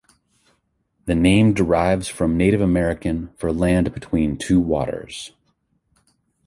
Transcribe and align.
The 1.05 1.13
name 1.13 1.53
derives 1.53 2.07
from 2.07 2.35
Native 2.35 2.59
American 2.59 3.27
for 3.35 3.53
land 3.53 3.93
between 3.93 4.35
two 4.35 4.59
waters. 4.59 5.33